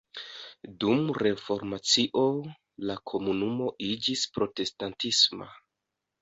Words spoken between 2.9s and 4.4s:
komunumo iĝis